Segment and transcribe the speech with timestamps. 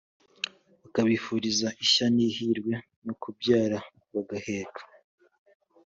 [0.81, 2.73] bakabifuriza ishya n ihirwe
[3.05, 3.77] no kubyara
[4.13, 4.81] bagaheka.